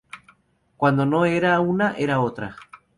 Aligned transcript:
Cuando 0.77 1.05
no 1.05 1.25
era 1.25 1.59
una 1.59 1.91
era 1.95 2.21
otra 2.21 2.55